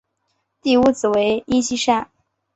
[0.63, 2.09] 第五子为尹继善。